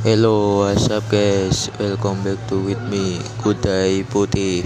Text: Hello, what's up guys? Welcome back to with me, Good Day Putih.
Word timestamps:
Hello, 0.00 0.64
what's 0.64 0.88
up 0.88 1.04
guys? 1.12 1.68
Welcome 1.78 2.24
back 2.24 2.40
to 2.48 2.56
with 2.56 2.80
me, 2.88 3.20
Good 3.44 3.60
Day 3.60 4.00
Putih. 4.08 4.56